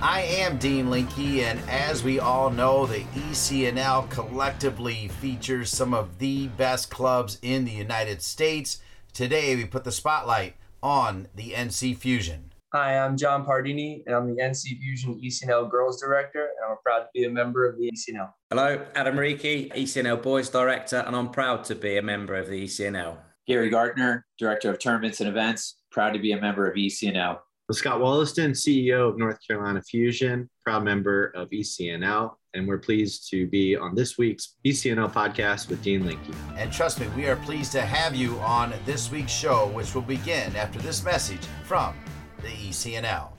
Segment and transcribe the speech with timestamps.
[0.00, 6.18] I am Dean Linke, and as we all know, the ECNL collectively features some of
[6.18, 8.80] the best clubs in the United States.
[9.12, 12.52] Today, we put the spotlight on the NC Fusion.
[12.72, 17.04] Hi, I'm John Pardini, and I'm the NC Fusion ECNL Girls Director, and I'm proud
[17.04, 18.30] to be a member of the ECNL.
[18.50, 22.64] Hello, Adam Reekie, ECNL Boys Director, and I'm proud to be a member of the
[22.64, 23.16] ECNL.
[23.46, 27.38] Gary Gartner, Director of Tournaments and Events, proud to be a member of ECNL.
[27.72, 33.46] Scott Wollaston, CEO of North Carolina Fusion, proud member of ECNL, and we're pleased to
[33.46, 36.20] be on this week's ECNL podcast with Dean Linke.
[36.58, 40.02] And trust me, we are pleased to have you on this week's show, which will
[40.02, 41.94] begin after this message from
[42.42, 43.30] the ECNL.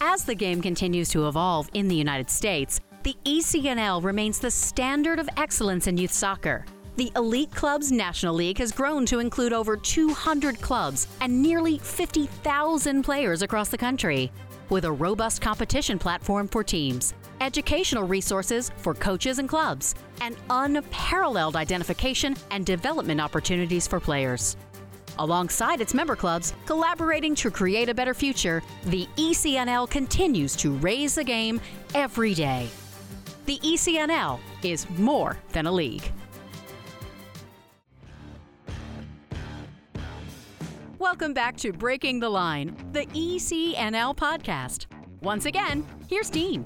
[0.00, 5.18] As the game continues to evolve in the United States, the ECNL remains the standard
[5.18, 6.64] of excellence in youth soccer.
[6.98, 13.04] The Elite Clubs National League has grown to include over 200 clubs and nearly 50,000
[13.04, 14.32] players across the country.
[14.68, 21.54] With a robust competition platform for teams, educational resources for coaches and clubs, and unparalleled
[21.54, 24.56] identification and development opportunities for players.
[25.20, 31.14] Alongside its member clubs, collaborating to create a better future, the ECNL continues to raise
[31.14, 31.60] the game
[31.94, 32.68] every day.
[33.46, 36.10] The ECNL is more than a league.
[40.98, 44.86] Welcome back to Breaking the Line, the ECNL podcast.
[45.22, 46.64] Once again, here's Dean.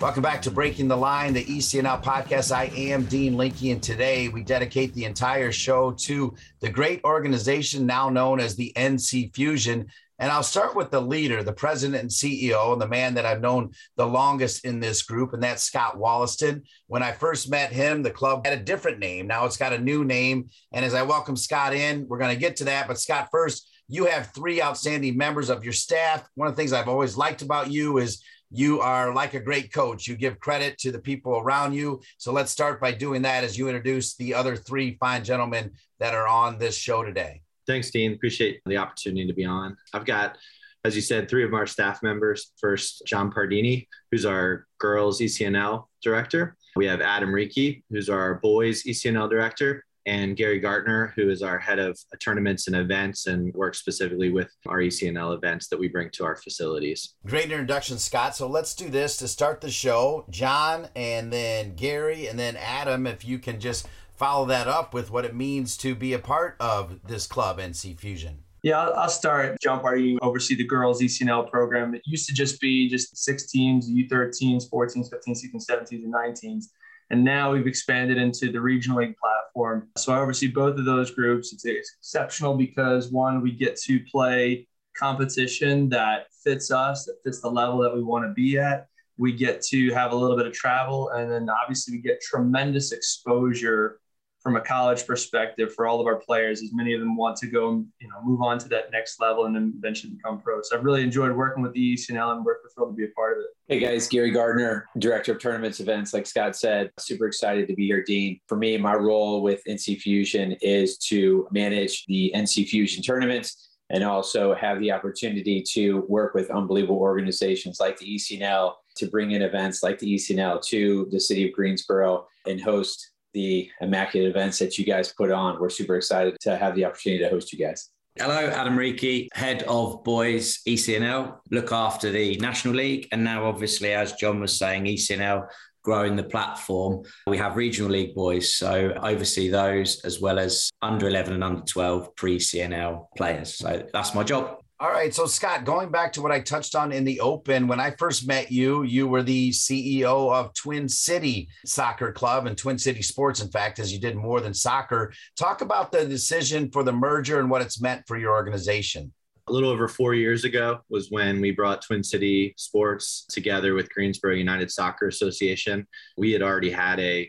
[0.00, 2.50] Welcome back to Breaking the Line, the ECNL podcast.
[2.50, 7.86] I am Dean Linke, and today we dedicate the entire show to the great organization
[7.86, 9.86] now known as the NC Fusion.
[10.18, 13.40] And I'll start with the leader, the president and CEO, and the man that I've
[13.40, 16.64] known the longest in this group, and that's Scott Wollaston.
[16.88, 19.28] When I first met him, the club had a different name.
[19.28, 20.48] Now it's got a new name.
[20.72, 22.88] And as I welcome Scott in, we're going to get to that.
[22.88, 26.28] But Scott, first, you have three outstanding members of your staff.
[26.34, 29.72] One of the things I've always liked about you is you are like a great
[29.72, 30.08] coach.
[30.08, 32.00] You give credit to the people around you.
[32.16, 36.14] So let's start by doing that as you introduce the other three fine gentlemen that
[36.14, 37.42] are on this show today.
[37.68, 38.14] Thanks, Dean.
[38.14, 39.76] Appreciate the opportunity to be on.
[39.92, 40.38] I've got,
[40.84, 42.52] as you said, three of our staff members.
[42.58, 46.56] First, John Pardini, who's our girls ECNL director.
[46.76, 51.58] We have Adam Reekie, who's our boys ECNL director, and Gary Gartner, who is our
[51.58, 56.08] head of tournaments and events and works specifically with our ECNL events that we bring
[56.12, 57.16] to our facilities.
[57.26, 58.34] Great introduction, Scott.
[58.34, 60.24] So let's do this to start the show.
[60.30, 63.86] John, and then Gary, and then Adam, if you can just
[64.18, 67.96] follow that up with what it means to be a part of this club, NC
[67.98, 68.42] Fusion.
[68.64, 69.60] Yeah, I'll start.
[69.60, 71.94] John Party oversee the girls ECNL program.
[71.94, 76.64] It used to just be just six teams, U13s, 14s, 15s, 16s, 17s, and 19s.
[77.10, 79.88] And now we've expanded into the regional league platform.
[79.96, 81.52] So I oversee both of those groups.
[81.52, 87.48] It's exceptional because one, we get to play competition that fits us, that fits the
[87.48, 88.88] level that we want to be at.
[89.16, 92.92] We get to have a little bit of travel, and then obviously we get tremendous
[92.92, 94.00] exposure
[94.48, 97.46] from a college perspective for all of our players, as many of them want to
[97.46, 100.62] go, and you know, move on to that next level and then eventually become pro.
[100.62, 103.36] So I've really enjoyed working with the ECNL and we're thrilled to be a part
[103.36, 103.50] of it.
[103.66, 106.14] Hey guys, Gary Gartner, Director of Tournaments Events.
[106.14, 108.40] Like Scott said, super excited to be here, Dean.
[108.46, 114.02] For me, my role with NC Fusion is to manage the NC Fusion tournaments and
[114.02, 119.42] also have the opportunity to work with unbelievable organizations like the ECNL to bring in
[119.42, 124.78] events like the ECNL to the city of Greensboro and host the immaculate events that
[124.78, 125.60] you guys put on.
[125.60, 127.90] We're super excited to have the opportunity to host you guys.
[128.18, 133.06] Hello, Adam Reekie, head of boys ECNL, look after the National League.
[133.12, 135.46] And now, obviously, as John was saying, ECNL
[135.88, 137.02] growing the platform.
[137.26, 141.62] We have regional league boys, so oversee those as well as under 11 and under
[141.62, 143.54] 12 pre CNL players.
[143.54, 144.57] So that's my job.
[144.80, 145.12] All right.
[145.12, 148.28] So, Scott, going back to what I touched on in the open, when I first
[148.28, 153.42] met you, you were the CEO of Twin City Soccer Club and Twin City Sports,
[153.42, 155.12] in fact, as you did more than soccer.
[155.36, 159.12] Talk about the decision for the merger and what it's meant for your organization.
[159.48, 163.92] A little over four years ago was when we brought Twin City Sports together with
[163.92, 165.88] Greensboro United Soccer Association.
[166.16, 167.28] We had already had a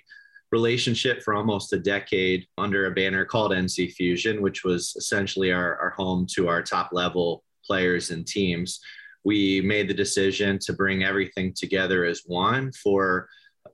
[0.52, 5.78] relationship for almost a decade under a banner called NC Fusion, which was essentially our,
[5.78, 8.80] our home to our top level players and teams.
[9.24, 13.28] we made the decision to bring everything together as one for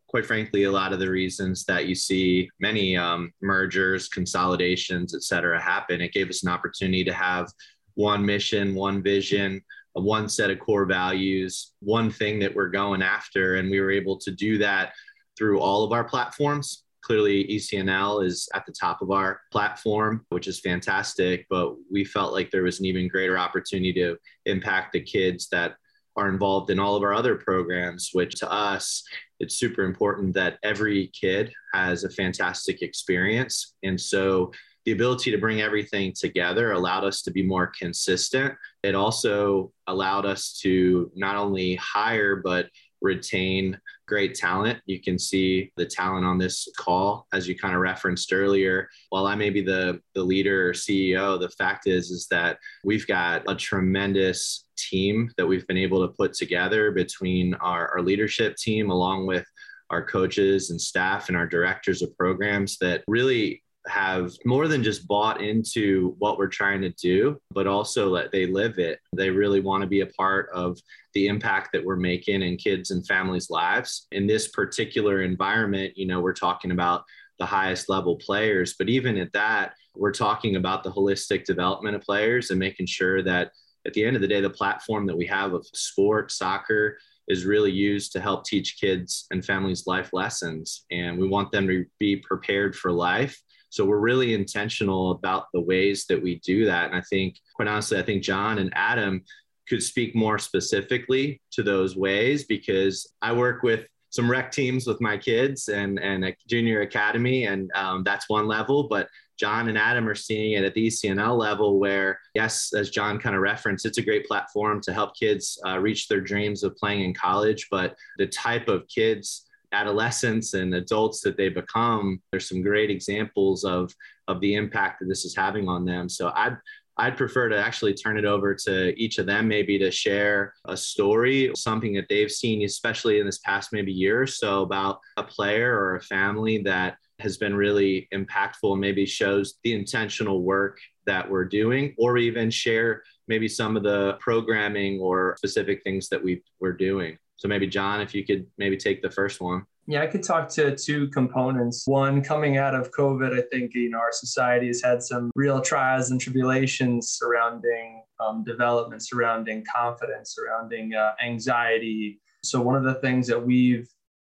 [0.08, 5.24] quite frankly a lot of the reasons that you see many um, mergers consolidations et
[5.24, 7.52] cetera happen it gave us an opportunity to have
[7.94, 9.62] one mission one vision
[9.94, 14.18] one set of core values one thing that we're going after and we were able
[14.18, 14.94] to do that
[15.38, 20.48] through all of our platforms clearly ECNL is at the top of our platform, which
[20.48, 21.46] is fantastic.
[21.50, 25.76] But we felt like there was an even greater opportunity to impact the kids that
[26.16, 29.04] are involved in all of our other programs, which to us,
[29.40, 33.76] it's super important that every kid has a fantastic experience.
[33.84, 34.52] And so
[34.86, 38.54] the ability to bring everything together allowed us to be more consistent.
[38.84, 42.68] It also allowed us to not only hire, but
[43.06, 44.80] retain great talent.
[44.86, 48.90] You can see the talent on this call, as you kind of referenced earlier.
[49.10, 53.08] While I may be the, the leader or CEO, the fact is, is that we've
[53.08, 58.58] got a tremendous team that we've been able to put together between our, our leadership
[58.58, 59.46] team along with
[59.92, 65.08] our coaches and staff and our directors of programs that really have more than just
[65.08, 69.00] bought into what we're trying to do, but also that they live it.
[69.16, 70.78] They really want to be a part of
[71.14, 74.08] the impact that we're making in kids and families' lives.
[74.12, 77.04] In this particular environment, you know, we're talking about
[77.38, 82.02] the highest level players, but even at that, we're talking about the holistic development of
[82.02, 83.52] players and making sure that
[83.86, 86.98] at the end of the day, the platform that we have of sport, soccer,
[87.28, 90.86] is really used to help teach kids and families life lessons.
[90.92, 93.42] And we want them to be prepared for life
[93.76, 96.86] so we're really intentional about the ways that we do that.
[96.86, 99.22] And I think, quite honestly, I think John and Adam
[99.68, 105.02] could speak more specifically to those ways because I work with some rec teams with
[105.02, 108.88] my kids and, and a junior academy, and um, that's one level.
[108.88, 113.20] But John and Adam are seeing it at the ECNL level, where, yes, as John
[113.20, 116.78] kind of referenced, it's a great platform to help kids uh, reach their dreams of
[116.78, 117.68] playing in college.
[117.70, 119.46] But the type of kids
[119.76, 123.94] adolescents and adults that they become there's some great examples of
[124.28, 126.58] of the impact that this is having on them so i'd
[126.98, 130.78] I'd prefer to actually turn it over to each of them, maybe to share a
[130.78, 135.24] story, something that they've seen, especially in this past maybe year or so, about a
[135.24, 140.80] player or a family that has been really impactful and maybe shows the intentional work
[141.06, 146.24] that we're doing, or even share maybe some of the programming or specific things that
[146.24, 147.18] we, we're doing.
[147.38, 149.66] So maybe John, if you could maybe take the first one.
[149.88, 151.84] Yeah, I could talk to two components.
[151.86, 155.62] One, coming out of COVID, I think you know our society has had some real
[155.62, 162.20] trials and tribulations surrounding um, development, surrounding confidence, surrounding uh, anxiety.
[162.44, 163.88] So one of the things that we've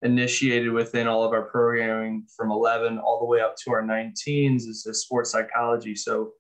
[0.03, 4.67] initiated within all of our programming from 11 all the way up to our 19s
[4.67, 5.95] is a sports psychology.
[5.95, 6.31] So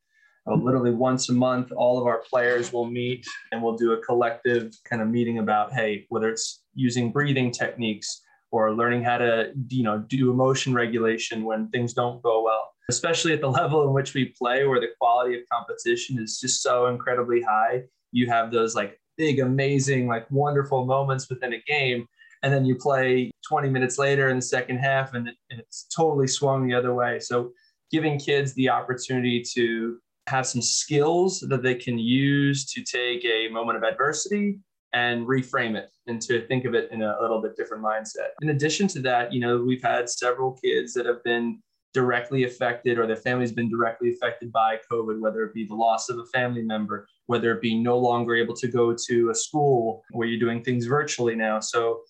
[0.47, 4.01] uh, literally once a month, all of our players will meet and we'll do a
[4.01, 8.21] collective kind of meeting about, hey, whether it's using breathing techniques
[8.51, 13.33] or learning how to, you know, do emotion regulation when things don't go well, especially
[13.33, 16.87] at the level in which we play, where the quality of competition is just so
[16.87, 17.83] incredibly high.
[18.11, 22.07] You have those like big, amazing, like wonderful moments within a game.
[22.43, 26.27] And then you play 20 minutes later in the second half and, and it's totally
[26.27, 27.19] swung the other way.
[27.19, 27.51] So
[27.91, 33.49] giving kids the opportunity to have some skills that they can use to take a
[33.49, 34.59] moment of adversity
[34.93, 38.29] and reframe it and to think of it in a little bit different mindset.
[38.41, 41.59] In addition to that, you know, we've had several kids that have been
[41.93, 46.09] directly affected or their family's been directly affected by COVID, whether it be the loss
[46.09, 50.03] of a family member, whether it be no longer able to go to a school
[50.11, 51.59] where you're doing things virtually now.
[51.59, 52.01] So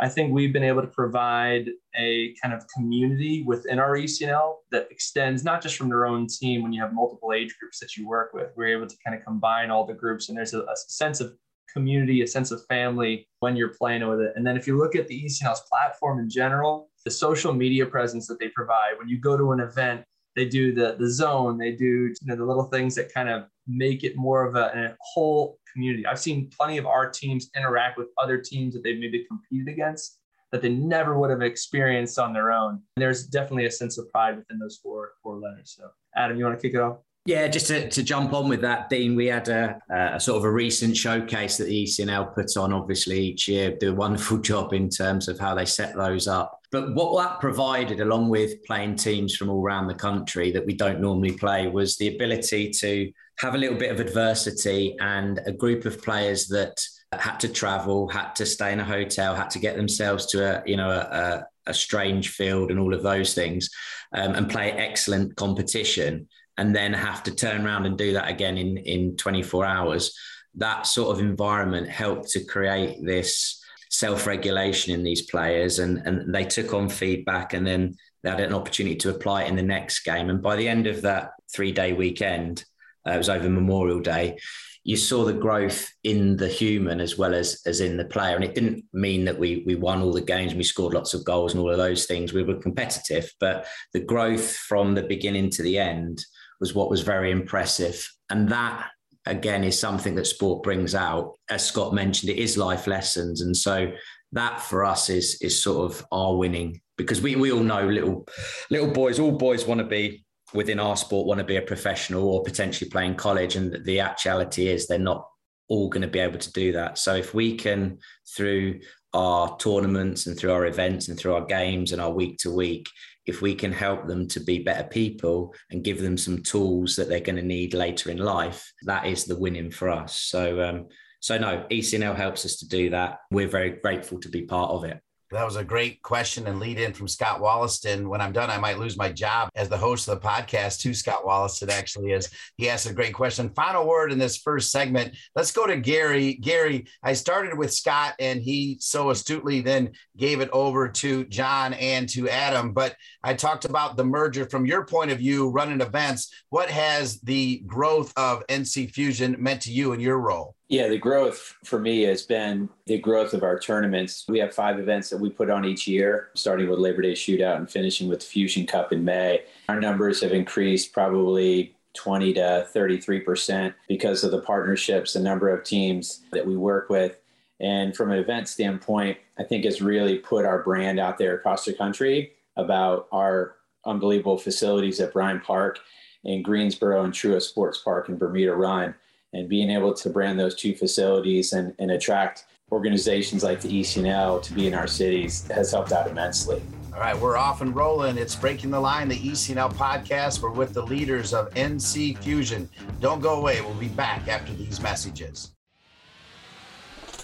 [0.00, 4.86] I think we've been able to provide a kind of community within our ECNL that
[4.90, 8.06] extends not just from their own team when you have multiple age groups that you
[8.06, 8.52] work with.
[8.56, 11.34] We're able to kind of combine all the groups, and there's a, a sense of
[11.72, 14.32] community, a sense of family when you're playing with it.
[14.36, 18.26] And then if you look at the ECNL's platform in general, the social media presence
[18.28, 20.04] that they provide, when you go to an event,
[20.38, 23.44] they do the the zone, they do you know the little things that kind of
[23.66, 26.06] make it more of a, a whole community.
[26.06, 30.18] I've seen plenty of our teams interact with other teams that they've maybe competed against
[30.52, 32.80] that they never would have experienced on their own.
[32.96, 35.74] And there's definitely a sense of pride within those four four letters.
[35.76, 36.98] So, Adam, you want to kick it off?
[37.26, 40.44] Yeah, just to, to jump on with that, Dean, we had a, a, sort of
[40.44, 44.72] a recent showcase that the ECNL puts on, obviously, each year, do a wonderful job
[44.72, 46.57] in terms of how they set those up.
[46.70, 50.74] But what that provided, along with playing teams from all around the country that we
[50.74, 55.52] don't normally play, was the ability to have a little bit of adversity and a
[55.52, 56.78] group of players that
[57.12, 60.62] had to travel, had to stay in a hotel, had to get themselves to a,
[60.66, 63.70] you know, a, a strange field and all of those things
[64.12, 68.58] um, and play excellent competition and then have to turn around and do that again
[68.58, 70.16] in, in 24 hours.
[70.54, 73.57] that sort of environment helped to create this
[73.90, 78.54] self-regulation in these players and, and they took on feedback and then they had an
[78.54, 80.30] opportunity to apply it in the next game.
[80.30, 82.64] And by the end of that three-day weekend,
[83.06, 84.38] uh, it was over Memorial Day,
[84.84, 88.34] you saw the growth in the human as well as as in the player.
[88.36, 91.24] And it didn't mean that we we won all the games, we scored lots of
[91.24, 92.32] goals and all of those things.
[92.32, 96.24] We were competitive, but the growth from the beginning to the end
[96.60, 98.10] was what was very impressive.
[98.30, 98.88] And that
[99.28, 101.34] again is something that sport brings out.
[101.50, 103.40] As Scott mentioned, it is life lessons.
[103.40, 103.92] And so
[104.32, 108.26] that for us is is sort of our winning because we, we all know little
[108.70, 112.28] little boys, all boys want to be within our sport want to be a professional
[112.28, 113.56] or potentially playing college.
[113.56, 115.26] And the actuality is they're not
[115.68, 116.98] all going to be able to do that.
[116.98, 117.98] So if we can,
[118.34, 118.80] through
[119.14, 122.88] our tournaments and through our events and through our games and our week to week,
[123.28, 127.08] if we can help them to be better people and give them some tools that
[127.08, 130.14] they're going to need later in life, that is the winning for us.
[130.18, 130.86] So, um,
[131.20, 133.18] so no, ECNL helps us to do that.
[133.30, 135.00] We're very grateful to be part of it.
[135.30, 138.08] That was a great question and lead in from Scott Wollaston.
[138.08, 140.94] When I'm done, I might lose my job as the host of the podcast to
[140.94, 143.50] Scott Wollaston, actually, as he asked a great question.
[143.50, 145.14] Final word in this first segment.
[145.36, 146.32] Let's go to Gary.
[146.34, 151.74] Gary, I started with Scott, and he so astutely then gave it over to John
[151.74, 152.72] and to Adam.
[152.72, 156.32] But I talked about the merger from your point of view, running events.
[156.48, 160.54] What has the growth of NC Fusion meant to you in your role?
[160.68, 164.26] Yeah, the growth for me has been the growth of our tournaments.
[164.28, 167.56] We have five events that we put on each year, starting with Labor Day Shootout
[167.56, 169.44] and finishing with Fusion Cup in May.
[169.70, 175.64] Our numbers have increased probably 20 to 33% because of the partnerships, the number of
[175.64, 177.18] teams that we work with.
[177.60, 181.64] And from an event standpoint, I think it's really put our brand out there across
[181.64, 183.54] the country about our
[183.86, 185.80] unbelievable facilities at Bryan Park
[186.24, 188.94] in Greensboro and Truist Sports Park in Bermuda Run
[189.32, 194.42] and being able to brand those two facilities and, and attract organizations like the ECNL
[194.42, 196.62] to be in our cities has helped out immensely.
[196.92, 198.18] All right, we're off and rolling.
[198.18, 200.42] It's Breaking the Line, the ECNL podcast.
[200.42, 202.68] We're with the leaders of NC Fusion.
[203.00, 203.60] Don't go away.
[203.60, 205.52] We'll be back after these messages.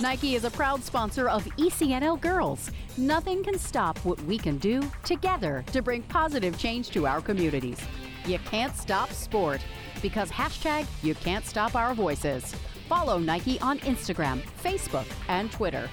[0.00, 2.70] Nike is a proud sponsor of ECNL Girls.
[2.96, 7.80] Nothing can stop what we can do together to bring positive change to our communities.
[8.26, 9.60] You can't stop sport
[10.04, 12.54] because hashtag you can't stop our voices.
[12.90, 15.88] Follow Nike on Instagram, Facebook, and Twitter.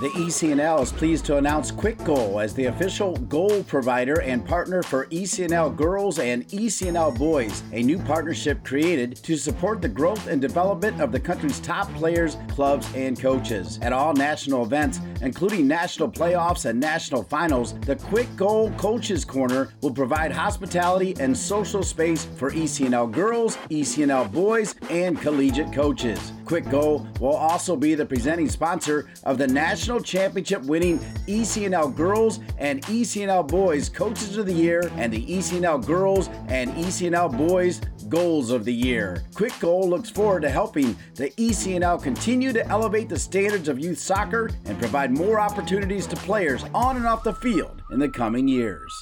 [0.00, 4.80] The ECNL is pleased to announce Kwik Goal as the official goal provider and partner
[4.80, 10.40] for ECNL Girls and ECNL Boys, a new partnership created to support the growth and
[10.40, 13.80] development of the country's top players, clubs, and coaches.
[13.82, 19.70] At all national events, including national playoffs and national finals, the Kwik Goal Coaches Corner
[19.82, 26.30] will provide hospitality and social space for ECNL girls, ECNL boys, and collegiate coaches.
[26.48, 31.94] Kwik Goal will also be the presenting sponsor of the National national championship winning ECNL
[31.94, 37.80] Girls and ECNL Boys Coaches of the Year and the ECNL Girls and ECNL Boys
[38.08, 39.22] Goals of the Year.
[39.34, 43.98] Kwik Goal looks forward to helping the ECNL continue to elevate the standards of youth
[43.98, 48.48] soccer and provide more opportunities to players on and off the field in the coming
[48.48, 48.92] years.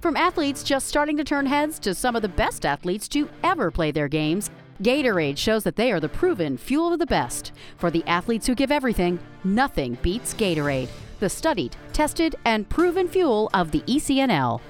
[0.00, 3.70] From athletes just starting to turn heads to some of the best athletes to ever
[3.70, 4.50] play their games,
[4.82, 7.52] Gatorade shows that they are the proven fuel of the best.
[7.76, 13.50] For the athletes who give everything, nothing beats Gatorade, the studied, tested, and proven fuel
[13.52, 14.60] of the ECNL.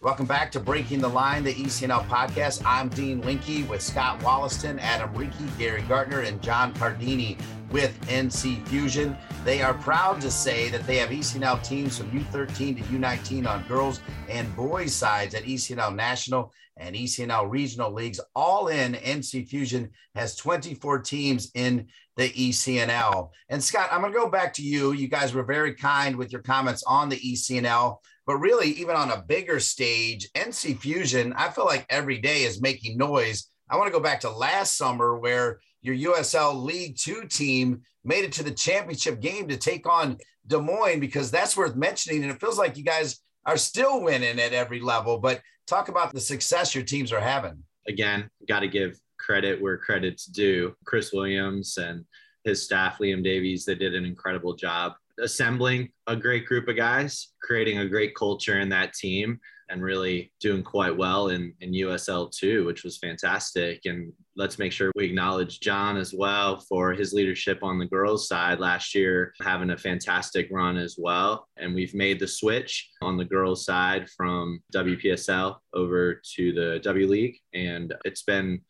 [0.00, 2.62] Welcome back to Breaking the Line, the ECNL podcast.
[2.64, 7.36] I'm Dean Linke with Scott Wollaston, Adam Reekie, Gary Gartner, and John Pardini
[7.72, 9.16] with NC Fusion.
[9.44, 13.66] They are proud to say that they have ECNL teams from U13 to U19 on
[13.66, 18.20] girls and boys sides at ECNL National and ECNL regional leagues.
[18.36, 23.30] All in, NC Fusion has 24 teams in the ECNL.
[23.48, 24.92] And Scott, I'm going to go back to you.
[24.92, 29.10] You guys were very kind with your comments on the ECNL, but really, even on
[29.10, 33.50] a bigger stage, NC Fusion, I feel like every day is making noise.
[33.70, 38.26] I want to go back to last summer where your USL League Two team made
[38.26, 42.22] it to the championship game to take on Des Moines because that's worth mentioning.
[42.22, 45.16] And it feels like you guys are still winning at every level.
[45.16, 47.62] But talk about the success your teams are having.
[47.88, 50.76] Again, got to give credit where credit's due.
[50.84, 52.04] Chris Williams and
[52.44, 57.28] his staff, Liam Davies, they did an incredible job assembling a great group of guys,
[57.42, 59.38] creating a great culture in that team.
[59.70, 63.82] and really doing quite well in, in USL too, which was fantastic.
[63.84, 68.28] And let's make sure we acknowledge John as well for his leadership on the girls'
[68.28, 71.46] side last year, having a fantastic run as well.
[71.58, 77.06] And we've made the switch on the girls' side from WPSL over to the W
[77.06, 77.36] League.
[77.52, 78.62] And it's been,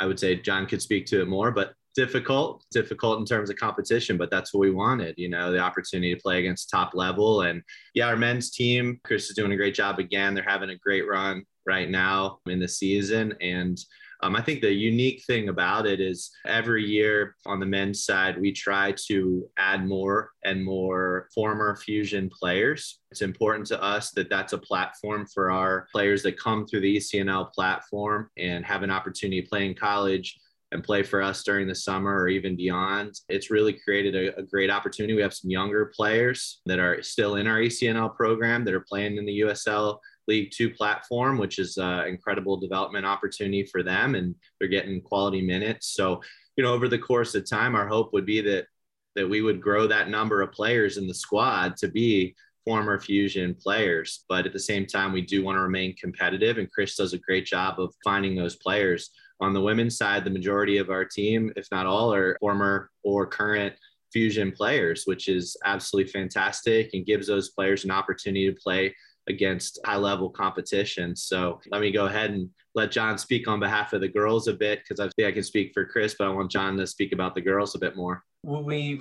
[0.00, 3.56] I would say John could speak to it more, but difficult, difficult in terms of
[3.56, 7.42] competition, but that's what we wanted, you know, the opportunity to play against top level.
[7.42, 7.62] And
[7.94, 10.34] yeah, our men's team, Chris is doing a great job again.
[10.34, 13.34] They're having a great run right now in the season.
[13.40, 13.78] And
[14.22, 18.38] um, I think the unique thing about it is every year on the men's side,
[18.38, 23.00] we try to add more and more former Fusion players.
[23.10, 26.98] It's important to us that that's a platform for our players that come through the
[26.98, 30.38] ECNL platform and have an opportunity to play in college
[30.72, 33.14] and play for us during the summer or even beyond.
[33.28, 35.14] It's really created a, a, great opportunity.
[35.14, 39.16] We have some younger players that are still in our ECNL program that are playing
[39.16, 39.98] in the USL
[40.28, 45.42] League Two platform, which is an incredible development opportunity for them, and they're getting quality
[45.42, 45.88] minutes.
[45.88, 46.22] So,
[46.56, 48.66] you know, over the course of time, our hope would be that
[49.16, 52.34] that we would grow that number of players in the squad to be
[52.64, 54.24] former Fusion players.
[54.28, 57.18] But at the same time, we do want to remain competitive, and Chris does a
[57.18, 59.10] great job of finding those players.
[59.40, 63.26] On the women's side, the majority of our team, if not all, are former or
[63.26, 63.74] current
[64.12, 68.94] Fusion players, which is absolutely fantastic and gives those players an opportunity to play
[69.28, 71.14] against high level competition.
[71.14, 74.52] So let me go ahead and let John speak on behalf of the girls a
[74.52, 77.12] bit because I think I can speak for Chris, but I want John to speak
[77.12, 78.24] about the girls a bit more.
[78.42, 79.00] We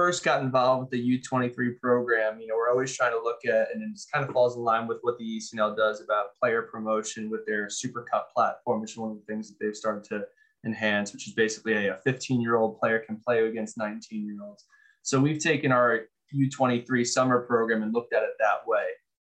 [0.00, 3.68] first got involved with the U23 program, you know, we're always trying to look at,
[3.70, 6.62] and it just kind of falls in line with what the ECNL does about player
[6.62, 10.02] promotion with their Super Cup platform, which is one of the things that they've started
[10.04, 10.24] to
[10.64, 14.64] enhance, which is basically a 15 year old player can play against 19 year olds.
[15.02, 18.86] So we've taken our U23 summer program and looked at it that way.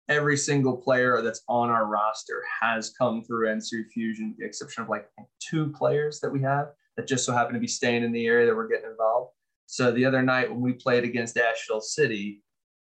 [0.08, 4.84] Every single player that's on our roster has come through NC Fusion, with the exception
[4.84, 5.10] of like
[5.42, 8.46] two players that we have that just so happen to be staying in the area
[8.46, 9.32] that we're getting involved.
[9.66, 12.42] So the other night when we played against Asheville City,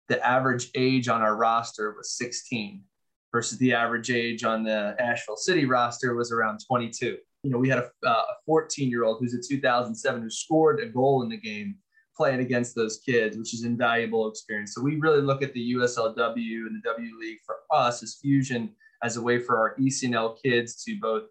[0.10, 2.84] the average age on our roster was 16
[3.32, 7.18] versus the average age on the Asheville City roster was around 22.
[7.44, 10.88] You know, we had a, uh, 14 year old who's a 2007 who scored a
[10.88, 11.76] goal in the game
[12.16, 14.74] playing against those kids, which is invaluable experience.
[14.76, 18.70] So we really look at the USLW and the W League for us as Fusion
[19.04, 21.24] as a way for our ECNL kids to both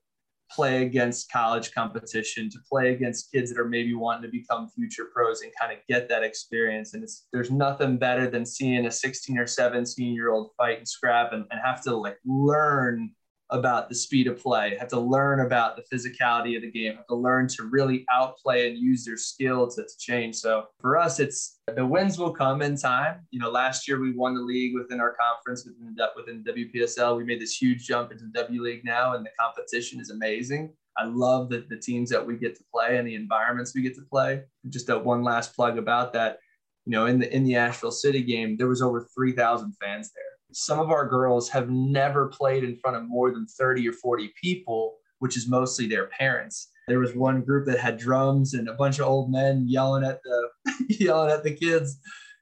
[0.54, 5.06] play against college competition, to play against kids that are maybe wanting to become future
[5.14, 6.94] pros and kind of get that experience.
[6.94, 10.88] And it's, there's nothing better than seeing a 16 or 17 year old fight and
[10.88, 13.10] scrap and, and have to like learn
[13.52, 17.06] about the speed of play, have to learn about the physicality of the game, have
[17.06, 20.36] to learn to really outplay and use their skill to, to change.
[20.36, 23.26] So for us, it's the wins will come in time.
[23.30, 27.16] You know, last year we won the league within our conference within the, within WPSL.
[27.16, 30.72] We made this huge jump into the W League now, and the competition is amazing.
[30.96, 33.94] I love the, the teams that we get to play and the environments we get
[33.94, 34.42] to play.
[34.68, 36.38] Just a one last plug about that.
[36.84, 40.31] You know, in the in the Asheville City game, there was over 3,000 fans there
[40.52, 44.32] some of our girls have never played in front of more than 30 or 40
[44.40, 46.68] people, which is mostly their parents.
[46.88, 50.20] There was one group that had drums and a bunch of old men yelling at
[50.22, 50.48] the
[50.88, 51.98] yelling at the kids,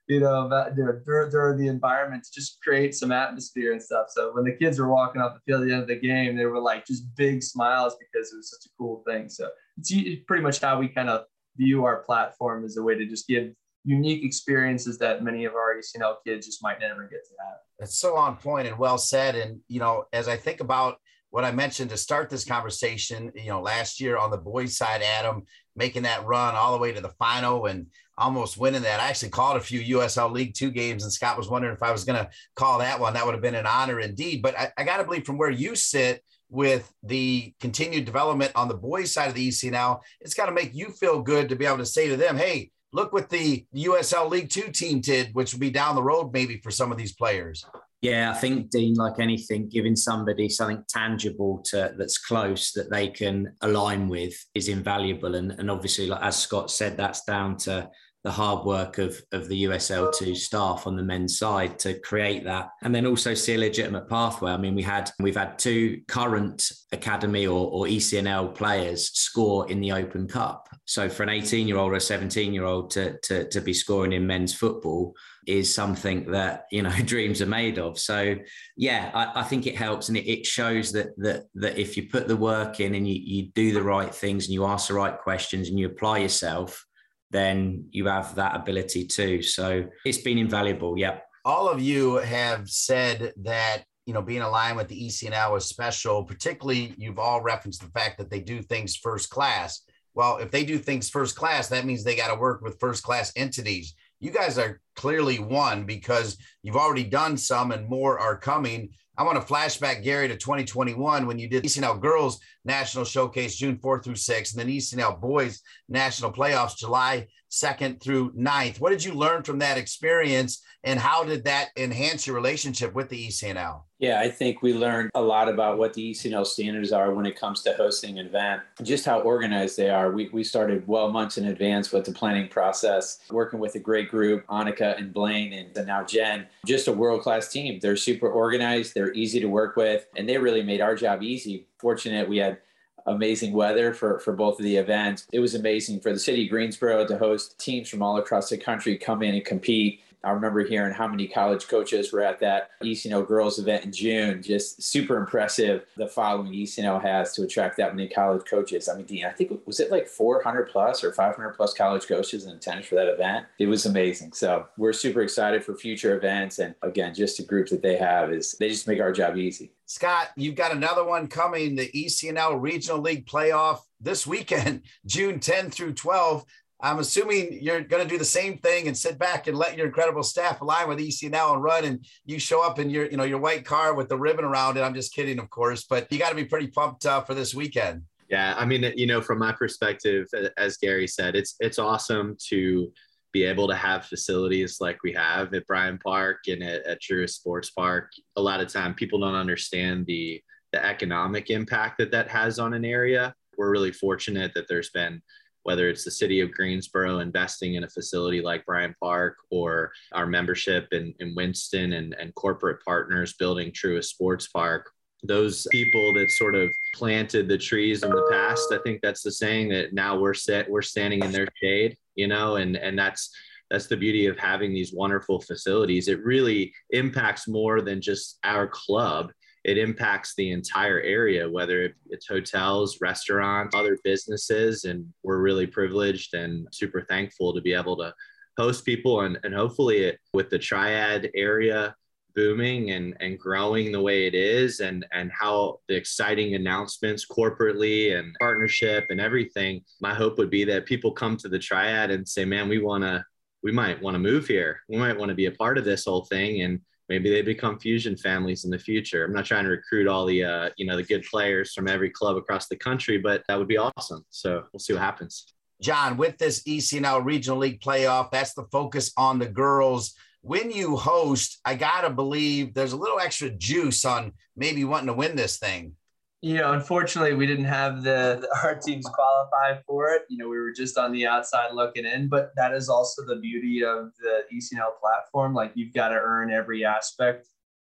[0.07, 4.07] you know, about during, during the environment to just create some atmosphere and stuff.
[4.09, 6.35] So when the kids were walking off the field at the end of the game,
[6.35, 9.29] they were like just big smiles because it was such a cool thing.
[9.29, 9.93] So it's
[10.25, 11.25] pretty much how we kind of
[11.57, 13.51] view our platform as a way to just give
[13.83, 17.57] unique experiences that many of our ECNL kids just might never get to have.
[17.79, 19.35] It's so on point and well said.
[19.35, 20.97] And, you know, as I think about
[21.31, 25.01] what I mentioned to start this conversation, you know, last year on the boys' side,
[25.01, 25.43] Adam
[25.75, 28.99] making that run all the way to the final and almost winning that.
[28.99, 31.91] I actually called a few USL League Two games, and Scott was wondering if I
[31.91, 33.13] was going to call that one.
[33.13, 34.41] That would have been an honor indeed.
[34.41, 38.67] But I, I got to believe from where you sit with the continued development on
[38.67, 41.65] the boys' side of the ECNL, it's got to make you feel good to be
[41.65, 45.53] able to say to them, hey, look what the USL League Two team did, which
[45.53, 47.65] will be down the road maybe for some of these players.
[48.01, 53.09] Yeah, I think Dean, like anything, giving somebody something tangible to that's close that they
[53.09, 55.35] can align with is invaluable.
[55.35, 57.89] And and obviously, like as Scott said, that's down to
[58.23, 62.69] the hard work of, of the USL2 staff on the men's side to create that
[62.83, 64.51] and then also see a legitimate pathway.
[64.51, 69.79] I mean, we had we've had two current academy or, or ECNL players score in
[69.79, 70.67] the Open Cup.
[70.91, 73.73] So for an 18 year old or a 17 year old to, to, to be
[73.73, 75.15] scoring in men's football
[75.47, 77.97] is something that, you know, dreams are made of.
[77.97, 78.35] So
[78.75, 82.09] yeah, I, I think it helps and it, it shows that that that if you
[82.09, 84.93] put the work in and you, you do the right things and you ask the
[84.93, 86.85] right questions and you apply yourself,
[87.29, 89.41] then you have that ability too.
[89.41, 90.99] So it's been invaluable.
[90.99, 91.19] Yeah.
[91.45, 96.25] All of you have said that you know, being aligned with the ECNL is special.
[96.25, 99.83] Particularly, you've all referenced the fact that they do things first class.
[100.13, 103.03] Well, if they do things first class, that means they got to work with first
[103.03, 103.95] class entities.
[104.19, 108.89] You guys are clearly one because you've already done some and more are coming.
[109.17, 113.77] I want to flashback, Gary, to 2021 when you did ECNL Girls National Showcase June
[113.77, 118.79] 4th through 6th, and then ECNL Boys National Playoffs July 2nd through ninth.
[118.79, 123.09] What did you learn from that experience, and how did that enhance your relationship with
[123.09, 123.81] the ECNL?
[123.99, 127.39] Yeah, I think we learned a lot about what the ECNL standards are when it
[127.39, 130.11] comes to hosting an event, just how organized they are.
[130.11, 134.09] We, we started well months in advance with the planning process, working with a great
[134.09, 136.47] group, Annika and Blaine, and now Jen.
[136.65, 137.79] Just a world class team.
[137.79, 141.67] They're super organized, they're easy to work with, and they really made our job easy.
[141.77, 142.57] Fortunate we had
[143.05, 145.27] amazing weather for, for both of the events.
[145.31, 148.57] It was amazing for the city of Greensboro to host teams from all across the
[148.57, 150.01] country come in and compete.
[150.23, 154.41] I remember hearing how many college coaches were at that ECNL girls event in June.
[154.41, 158.87] Just super impressive the following ECNL has to attract that many college coaches.
[158.87, 162.45] I mean, Dean, I think was it like 400 plus or 500 plus college coaches
[162.45, 163.45] in attendance for that event.
[163.59, 164.33] It was amazing.
[164.33, 166.59] So we're super excited for future events.
[166.59, 169.71] And again, just the group that they have is they just make our job easy.
[169.85, 175.69] Scott, you've got another one coming, the ECNL Regional League playoff this weekend, June 10
[175.69, 176.45] through 12.
[176.81, 179.85] I'm assuming you're going to do the same thing and sit back and let your
[179.85, 181.85] incredible staff align with ECNL and run.
[181.85, 184.77] And you show up in your, you know, your white car with the ribbon around
[184.77, 184.81] it.
[184.81, 187.53] I'm just kidding, of course, but you got to be pretty pumped uh, for this
[187.53, 188.03] weekend.
[188.29, 190.25] Yeah, I mean, you know, from my perspective,
[190.57, 192.91] as Gary said, it's it's awesome to
[193.33, 197.31] be able to have facilities like we have at Bryan Park and at, at Truist
[197.31, 198.11] Sports Park.
[198.37, 200.41] A lot of time, people don't understand the
[200.71, 203.35] the economic impact that that has on an area.
[203.57, 205.21] We're really fortunate that there's been
[205.63, 210.25] whether it's the city of Greensboro investing in a facility like Bryan Park or our
[210.25, 214.89] membership in, in Winston and, and corporate partners building Truist Sports Park.
[215.23, 219.31] Those people that sort of planted the trees in the past, I think that's the
[219.31, 223.31] saying that now we're set, we're standing in their shade, you know, and, and that's,
[223.69, 226.07] that's the beauty of having these wonderful facilities.
[226.07, 229.31] It really impacts more than just our club
[229.63, 234.85] it impacts the entire area, whether it's hotels, restaurants, other businesses.
[234.85, 238.13] And we're really privileged and super thankful to be able to
[238.57, 239.21] host people.
[239.21, 241.95] And, and hopefully, it, with the triad area
[242.33, 248.17] booming and, and growing the way it is, and, and how the exciting announcements corporately
[248.17, 252.27] and partnership and everything, my hope would be that people come to the triad and
[252.27, 253.23] say, man, we want to.
[253.63, 254.79] We might want to move here.
[254.89, 256.63] We might want to be a part of this whole thing.
[256.63, 256.79] And
[257.11, 259.25] maybe they become fusion families in the future.
[259.25, 262.09] I'm not trying to recruit all the uh, you know the good players from every
[262.09, 264.23] club across the country, but that would be awesome.
[264.29, 265.53] So we'll see what happens.
[265.81, 270.13] John, with this ECNL Regional League playoff, that's the focus on the girls.
[270.41, 275.13] When you host, I gotta believe there's a little extra juice on maybe wanting to
[275.13, 275.95] win this thing
[276.41, 280.23] you know, unfortunately, we didn't have the, the, our teams qualify for it.
[280.27, 283.35] You know, we were just on the outside looking in, but that is also the
[283.35, 285.53] beauty of the ECNL platform.
[285.53, 287.47] Like you've got to earn every aspect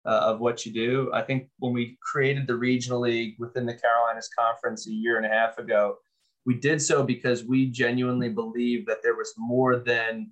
[0.04, 1.10] uh, of what you do.
[1.12, 5.26] I think when we created the regional league within the Carolinas Conference a year and
[5.26, 5.96] a half ago,
[6.44, 10.30] we did so because we genuinely believe that there was more than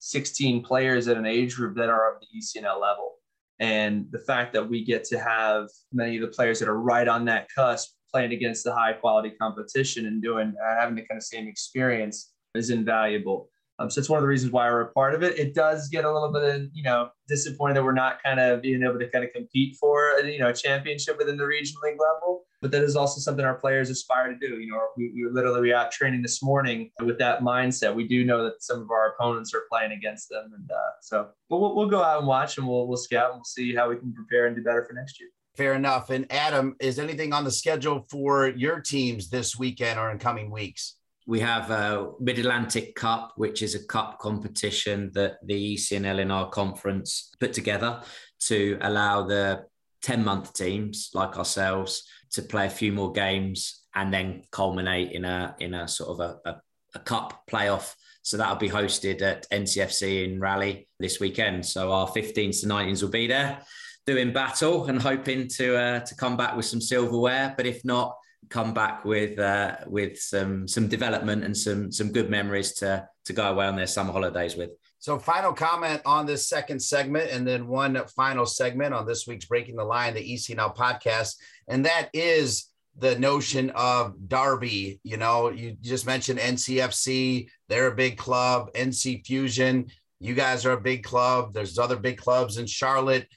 [0.00, 3.14] 16 players at an age group that are of the ECNL level
[3.60, 7.08] and the fact that we get to have many of the players that are right
[7.08, 11.18] on that cusp playing against the high quality competition and doing uh, having the kind
[11.18, 13.48] of same experience is invaluable.
[13.78, 15.38] Um, so it's one of the reasons why we're a part of it.
[15.38, 18.62] It does get a little bit of, you know, disappointed that we're not kind of
[18.62, 21.98] being able to kind of compete for, you know, a championship within the regional league
[21.98, 22.44] level.
[22.62, 24.60] But that is also something our players aspire to do.
[24.60, 27.94] You know, we, we literally out training this morning with that mindset.
[27.94, 30.50] We do know that some of our opponents are playing against them.
[30.54, 33.38] And uh, so but we'll, we'll go out and watch and we'll, we'll scout and
[33.38, 35.28] we'll see how we can prepare and do better for next year.
[35.56, 36.10] Fair enough.
[36.10, 40.50] And Adam, is anything on the schedule for your teams this weekend or in coming
[40.50, 40.96] weeks?
[41.26, 46.30] We have a Mid Atlantic Cup, which is a cup competition that the ECNL in
[46.30, 48.02] our conference put together
[48.40, 49.64] to allow the
[50.02, 55.24] 10 month teams like ourselves to play a few more games and then culminate in
[55.24, 56.60] a in a sort of a, a,
[56.96, 57.94] a cup playoff.
[58.22, 61.64] So that'll be hosted at NCFC in Raleigh this weekend.
[61.64, 63.60] So our 15s to 19s will be there
[64.06, 67.54] doing battle and hoping to uh, to come back with some silverware.
[67.56, 68.14] But if not,
[68.48, 73.32] come back with uh, with some some development and some some good memories to to
[73.32, 74.70] go away on their summer holidays with.
[74.98, 79.44] So, final comment on this second segment, and then one final segment on this week's
[79.44, 81.34] Breaking the Line, the ECNL podcast,
[81.68, 85.00] and that is the notion of Derby.
[85.02, 88.72] You know, you just mentioned NCFC; they're a big club.
[88.74, 89.88] NC Fusion,
[90.20, 91.52] you guys are a big club.
[91.52, 93.28] There's other big clubs in Charlotte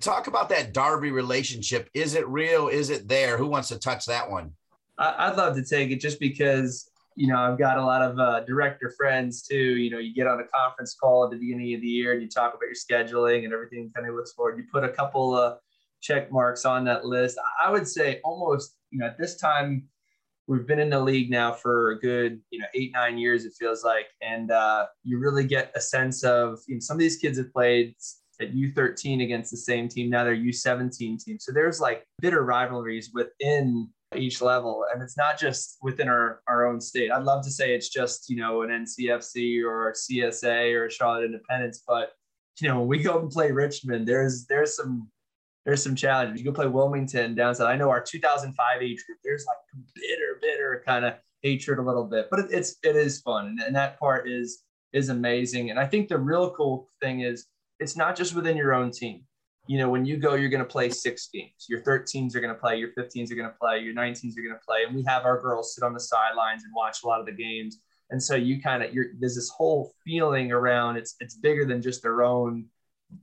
[0.00, 1.90] talk about that Derby relationship.
[1.94, 2.68] Is it real?
[2.68, 3.36] Is it there?
[3.36, 4.52] Who wants to touch that one?
[4.98, 8.40] I'd love to take it just because you know I've got a lot of uh,
[8.44, 9.56] director friends too.
[9.56, 12.22] You know, you get on a conference call at the beginning of the year and
[12.22, 14.58] you talk about your scheduling and everything kind of looks forward.
[14.58, 15.58] You put a couple of
[16.00, 17.38] check marks on that list.
[17.62, 19.88] I would say almost you know at this time
[20.46, 23.52] we've been in the league now for a good you know eight nine years it
[23.58, 27.16] feels like and uh, you really get a sense of you know some of these
[27.16, 27.94] kids have played
[28.40, 33.10] at u13 against the same team now they're u17 team so there's like bitter rivalries
[33.14, 37.50] within each level and it's not just within our, our own state i'd love to
[37.50, 42.12] say it's just you know an ncfc or csa or charlotte independence but
[42.60, 45.08] you know when we go and play richmond there's there's some
[45.64, 46.38] there's some challenges.
[46.38, 47.68] You go play Wilmington down south.
[47.68, 49.18] I know our 2005 age group.
[49.24, 49.56] There's like
[49.94, 53.60] bitter, bitter kind of hatred a little bit, but it, it's it is fun, and,
[53.60, 55.70] and that part is is amazing.
[55.70, 57.46] And I think the real cool thing is
[57.80, 59.24] it's not just within your own team.
[59.66, 61.66] You know, when you go, you're going to play six games.
[61.68, 62.76] Your 13s are going to play.
[62.76, 63.78] Your 15s are going to play.
[63.78, 64.84] Your 19s are going to play.
[64.86, 67.32] And we have our girls sit on the sidelines and watch a lot of the
[67.32, 67.78] games.
[68.10, 71.80] And so you kind of you're there's this whole feeling around it's it's bigger than
[71.80, 72.66] just their own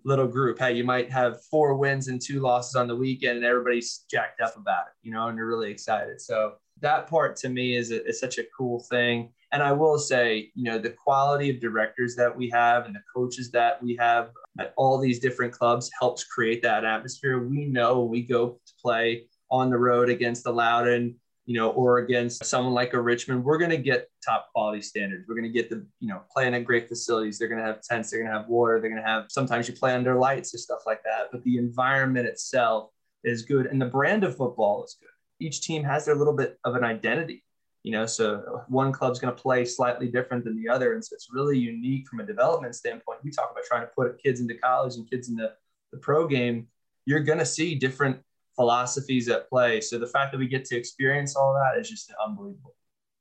[0.04, 0.60] little group.
[0.60, 4.42] Hey, you might have four wins and two losses on the weekend, and everybody's jacked
[4.42, 6.22] up about it, you know, and they're really excited.
[6.22, 9.32] So that part to me is, a, is such a cool thing.
[9.52, 13.04] And I will say, you know, the quality of directors that we have and the
[13.14, 17.40] coaches that we have at all these different clubs helps create that atmosphere.
[17.40, 21.98] We know we go to play on the road against the Loudoun you know, or
[21.98, 25.26] against someone like a Richmond, we're going to get top quality standards.
[25.28, 27.38] We're going to get the, you know, playing at great facilities.
[27.40, 29.68] They're going to have tents, they're going to have water, they're going to have, sometimes
[29.68, 31.28] you play under lights or stuff like that.
[31.32, 32.92] But the environment itself
[33.24, 33.66] is good.
[33.66, 35.10] And the brand of football is good.
[35.46, 37.44] Each team has their little bit of an identity,
[37.84, 40.94] you know, so one club's going to play slightly different than the other.
[40.94, 43.20] And so it's really unique from a development standpoint.
[43.24, 45.54] We talk about trying to put kids into college and kids in the,
[45.92, 46.68] the pro game.
[47.06, 48.20] You're going to see different
[48.56, 49.82] philosophies at play.
[49.82, 52.76] So the fact that we get to experience all that is just unbelievable.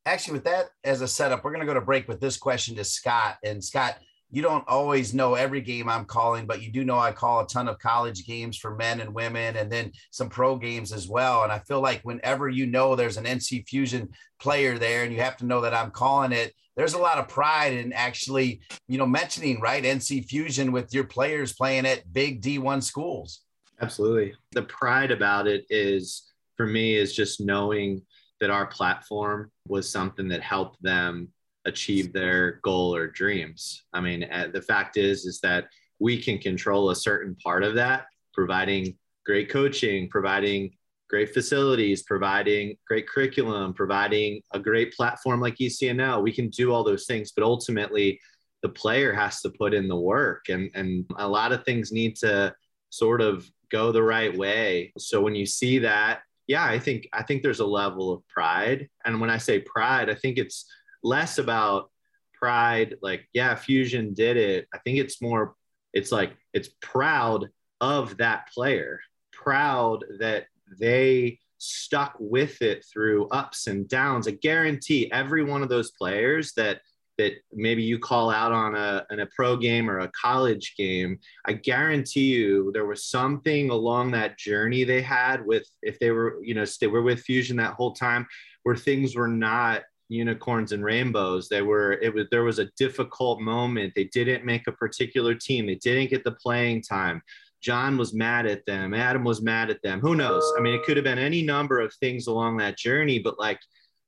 [0.05, 2.75] Actually, with that as a setup, we're going to go to break with this question
[2.75, 3.37] to Scott.
[3.43, 3.97] And Scott,
[4.31, 7.47] you don't always know every game I'm calling, but you do know I call a
[7.47, 11.43] ton of college games for men and women and then some pro games as well.
[11.43, 15.19] And I feel like whenever you know there's an NC Fusion player there and you
[15.19, 18.97] have to know that I'm calling it, there's a lot of pride in actually, you
[18.97, 23.41] know, mentioning, right, NC Fusion with your players playing at big D1 schools.
[23.81, 24.33] Absolutely.
[24.53, 28.01] The pride about it is for me is just knowing
[28.39, 31.29] that our platform was something that helped them
[31.65, 33.83] achieve their goal or dreams.
[33.93, 35.67] I mean, uh, the fact is is that
[35.99, 40.71] we can control a certain part of that, providing great coaching, providing
[41.09, 46.23] great facilities, providing great curriculum, providing a great platform like ECNL.
[46.23, 48.19] We can do all those things, but ultimately
[48.63, 52.15] the player has to put in the work and and a lot of things need
[52.17, 52.53] to
[52.89, 54.91] sort of go the right way.
[54.97, 58.89] So when you see that, yeah, I think I think there's a level of pride.
[59.05, 60.65] And when I say pride, I think it's
[61.03, 61.89] less about
[62.33, 64.67] pride like yeah, Fusion did it.
[64.73, 65.55] I think it's more
[65.93, 68.99] it's like it's proud of that player,
[69.31, 70.45] proud that
[70.79, 74.27] they stuck with it through ups and downs.
[74.27, 76.81] I guarantee every one of those players that
[77.17, 81.53] that maybe you call out on a, a pro game or a college game, I
[81.53, 86.55] guarantee you there was something along that journey they had with, if they were, you
[86.55, 88.25] know, they were with Fusion that whole time
[88.63, 91.49] where things were not unicorns and rainbows.
[91.49, 93.93] They were, it was, there was a difficult moment.
[93.95, 95.65] They didn't make a particular team.
[95.65, 97.21] They didn't get the playing time.
[97.61, 98.93] John was mad at them.
[98.93, 99.99] Adam was mad at them.
[99.99, 100.43] Who knows?
[100.57, 103.59] I mean, it could have been any number of things along that journey, but like,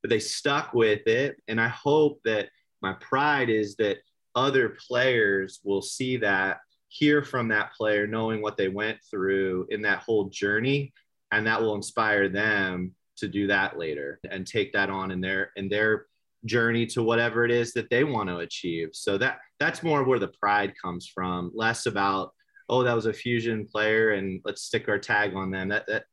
[0.01, 1.37] but they stuck with it.
[1.47, 2.49] And I hope that,
[2.83, 3.99] my pride is that
[4.35, 6.57] other players will see that
[6.89, 10.93] hear from that player knowing what they went through in that whole journey
[11.31, 15.51] and that will inspire them to do that later and take that on in their
[15.55, 16.05] in their
[16.45, 20.19] journey to whatever it is that they want to achieve so that that's more where
[20.19, 22.33] the pride comes from less about
[22.69, 26.03] oh that was a fusion player and let's stick our tag on them that that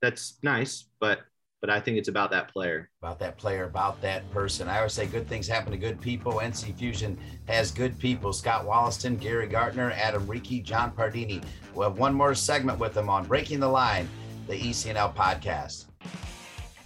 [0.00, 1.20] that's nice but
[1.64, 2.90] but I think it's about that player.
[3.00, 4.68] About that player, about that person.
[4.68, 6.34] I always say good things happen to good people.
[6.34, 7.16] NC Fusion
[7.48, 8.34] has good people.
[8.34, 11.42] Scott Wollaston, Gary Gartner, Adam Reekie, John Pardini.
[11.74, 14.06] We'll have one more segment with them on Breaking the Line,
[14.46, 15.86] the ECNL podcast.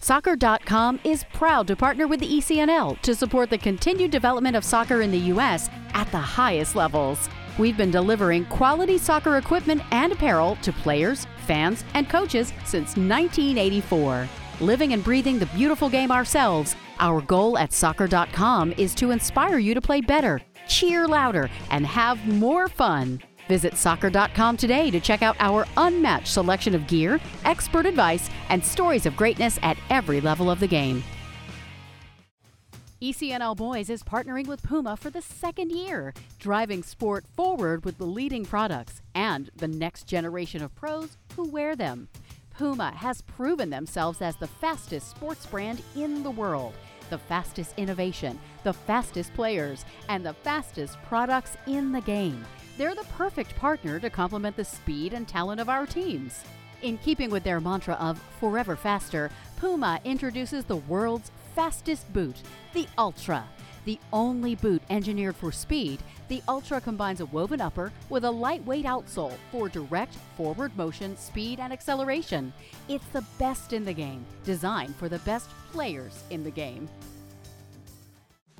[0.01, 5.03] Soccer.com is proud to partner with the ECNL to support the continued development of soccer
[5.03, 5.69] in the U.S.
[5.95, 7.29] at the highest levels.
[7.59, 14.29] We've been delivering quality soccer equipment and apparel to players, fans, and coaches since 1984
[14.61, 19.75] living and breathing the beautiful game ourselves, our goal at soccer.com is to inspire you
[19.75, 23.21] to play better, cheer louder, and have more fun.
[23.49, 29.07] Visit soccer.com today to check out our unmatched selection of gear, expert advice, and stories
[29.07, 31.03] of greatness at every level of the game.
[33.01, 38.05] ECNL Boys is partnering with Puma for the second year, driving sport forward with the
[38.05, 42.09] leading products and the next generation of pros who wear them.
[42.51, 46.75] Puma has proven themselves as the fastest sports brand in the world,
[47.09, 52.45] the fastest innovation, the fastest players, and the fastest products in the game.
[52.79, 56.45] They're the perfect partner to complement the speed and talent of our teams.
[56.83, 62.37] In keeping with their mantra of forever faster, Puma introduces the world's fastest boot,
[62.75, 63.45] the Ultra.
[63.85, 68.85] The only boot engineered for speed, the Ultra combines a woven upper with a lightweight
[68.85, 72.53] outsole for direct forward motion, speed, and acceleration.
[72.89, 76.89] It's the best in the game, designed for the best players in the game.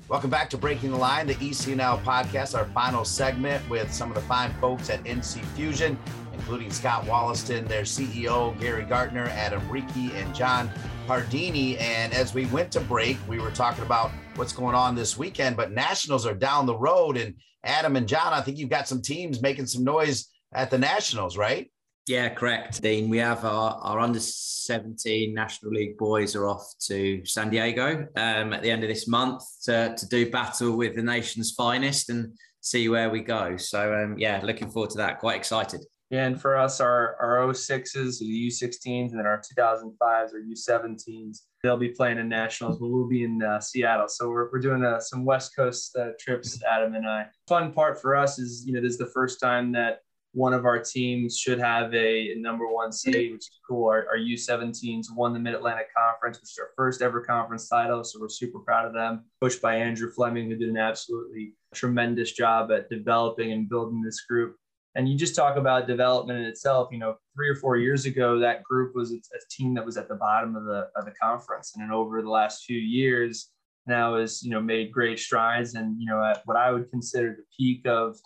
[0.09, 4.15] Welcome back to Breaking the Line, the ECNL podcast, our final segment with some of
[4.15, 5.99] the fine folks at NC Fusion,
[6.33, 10.71] including Scott Wollaston, their CEO, Gary Gartner, Adam Reekie, and John
[11.05, 11.79] Pardini.
[11.79, 15.55] And as we went to break, we were talking about what's going on this weekend,
[15.55, 17.15] but Nationals are down the road.
[17.15, 20.79] And Adam and John, I think you've got some teams making some noise at the
[20.79, 21.69] Nationals, right?
[22.09, 23.07] Yeah, correct, Dean.
[23.07, 28.51] We have our, our under 17 National League boys are off to San Diego um,
[28.51, 32.35] at the end of this month to, to do battle with the nation's finest and
[32.61, 33.57] see where we go.
[33.57, 35.19] So, um, yeah, looking forward to that.
[35.19, 35.81] Quite excited.
[36.09, 41.41] Yeah, and for us, our our 06s, the U16s, and then our 2005s or U17s,
[41.61, 44.07] they'll be playing in nationals, but we'll be in uh, Seattle.
[44.07, 47.27] So we're, we're doing uh, some West Coast uh, trips, Adam and I.
[47.47, 49.99] Fun part for us is, you know, this is the first time that
[50.33, 53.87] one of our teams should have a, number one seed, which is cool.
[53.89, 58.03] Our, our U17s won the Mid Atlantic Conference, which is our first ever conference title.
[58.03, 59.25] So we're super proud of them.
[59.41, 64.21] pushed by Andrew Fleming, who did an absolutely tremendous job at developing and building this
[64.21, 64.55] group
[64.95, 66.89] and you just talk about development in itself.
[66.91, 70.07] You know, three or four years ago, that group was a team that was at
[70.07, 73.49] the bottom of the of the conference, and then over the last few years,
[73.87, 75.75] now has you know made great strides.
[75.75, 78.17] And you know, at what I would consider the peak of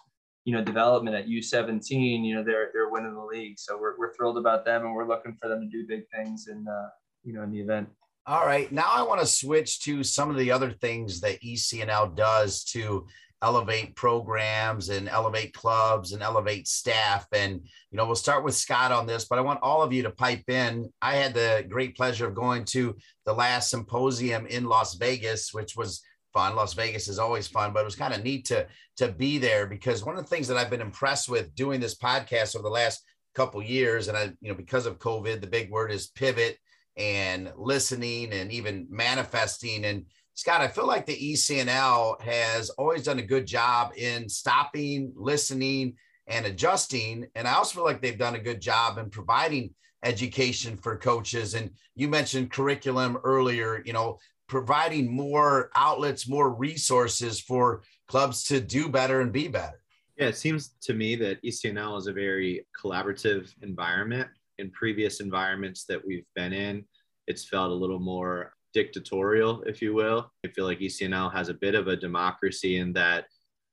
[0.45, 3.59] you know development at U17, you know, they're they're winning the league.
[3.59, 6.47] So we're we're thrilled about them, and we're looking for them to do big things
[6.47, 6.89] in uh,
[7.23, 7.89] you know in the event.
[8.25, 12.15] All right, now I want to switch to some of the other things that ECNL
[12.15, 13.05] does to
[13.43, 17.27] elevate programs and elevate clubs and elevate staff.
[17.33, 17.59] And,
[17.91, 20.11] you know, we'll start with Scott on this, but I want all of you to
[20.11, 20.89] pipe in.
[21.01, 25.75] I had the great pleasure of going to the last symposium in Las Vegas, which
[25.75, 26.01] was
[26.33, 26.55] fun.
[26.55, 28.67] Las Vegas is always fun, but it was kind of neat to,
[28.97, 31.95] to be there because one of the things that I've been impressed with doing this
[31.95, 33.03] podcast over the last
[33.35, 36.57] couple years, and I, you know, because of COVID, the big word is pivot
[36.97, 39.85] and listening and even manifesting.
[39.85, 45.11] And Scott, I feel like the ECNL has always done a good job in stopping,
[45.15, 45.95] listening,
[46.27, 47.27] and adjusting.
[47.35, 51.53] And I also feel like they've done a good job in providing education for coaches.
[51.53, 54.19] And you mentioned curriculum earlier, you know,
[54.53, 59.81] providing more outlets, more resources for clubs to do better and be better.
[60.15, 64.29] Yeah, it seems to me that ECNL is a very collaborative environment.
[64.59, 66.85] In previous environments that we've been in,
[67.25, 70.31] it's felt a little more dictatorial, if you will.
[70.45, 73.25] I feel like ECNL has a bit of a democracy in that